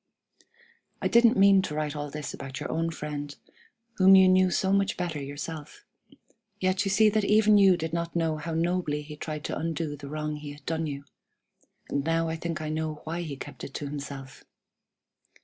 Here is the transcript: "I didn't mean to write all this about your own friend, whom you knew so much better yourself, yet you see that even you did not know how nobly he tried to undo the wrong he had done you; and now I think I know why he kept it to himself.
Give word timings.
"I 0.99 1.07
didn't 1.07 1.37
mean 1.37 1.61
to 1.61 1.75
write 1.75 1.95
all 1.95 2.09
this 2.09 2.33
about 2.33 2.59
your 2.59 2.71
own 2.71 2.89
friend, 2.89 3.35
whom 3.97 4.15
you 4.15 4.27
knew 4.27 4.49
so 4.49 4.73
much 4.73 4.97
better 4.97 5.21
yourself, 5.21 5.85
yet 6.59 6.85
you 6.85 6.89
see 6.89 7.07
that 7.09 7.23
even 7.23 7.59
you 7.59 7.77
did 7.77 7.93
not 7.93 8.15
know 8.15 8.37
how 8.37 8.55
nobly 8.55 9.03
he 9.03 9.15
tried 9.15 9.43
to 9.43 9.59
undo 9.59 9.95
the 9.95 10.09
wrong 10.09 10.37
he 10.37 10.53
had 10.53 10.65
done 10.65 10.87
you; 10.87 11.03
and 11.87 12.03
now 12.03 12.27
I 12.29 12.35
think 12.35 12.61
I 12.61 12.69
know 12.69 13.01
why 13.03 13.21
he 13.21 13.35
kept 13.37 13.63
it 13.63 13.75
to 13.75 13.85
himself. 13.85 14.43